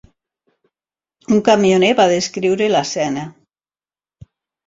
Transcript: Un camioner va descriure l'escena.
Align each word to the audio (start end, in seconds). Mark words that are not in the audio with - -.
Un 1.35 1.41
camioner 1.49 1.91
va 1.99 2.07
descriure 2.13 2.69
l'escena. 2.71 3.27